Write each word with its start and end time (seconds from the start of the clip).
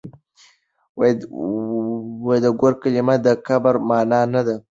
د 2.43 2.45
ګور 2.59 2.73
کلمه 2.81 3.15
د 3.25 3.27
کبر 3.45 3.75
مانا 3.87 4.21
نه 4.33 4.41
ده. 4.47 4.55